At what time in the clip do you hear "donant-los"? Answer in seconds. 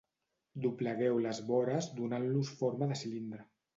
2.01-2.53